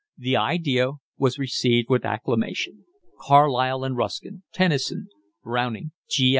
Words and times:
The 0.17 0.35
idea 0.35 0.93
was 1.19 1.37
received 1.37 1.91
with 1.91 2.05
acclamation. 2.05 2.85
Carlyle 3.19 3.83
and 3.83 3.95
Ruskin, 3.95 4.41
Tennyson, 4.51 5.09
Browning, 5.43 5.91
G. 6.09 6.29